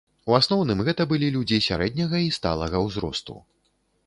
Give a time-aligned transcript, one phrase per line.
[0.31, 3.39] У асноўным гэта былі людзі сярэдняга і сталага ўзросту.